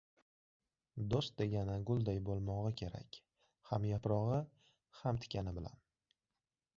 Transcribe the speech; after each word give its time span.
•Do‘st 1.09 1.33
degani 1.41 1.75
gulday 1.89 2.21
bo‘lmog‘i 2.29 2.73
kerak: 2.81 3.19
ham 3.73 3.85
yaprog‘i, 3.91 4.39
ham 5.03 5.21
tikani 5.27 5.55
bilan. 5.59 5.77